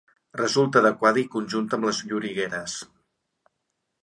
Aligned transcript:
Resulta 0.37 0.79
adequada 0.83 1.21
i 1.23 1.27
conjunta 1.35 1.79
amb 1.79 1.87
les 1.91 2.01
llorigueres. 2.13 2.83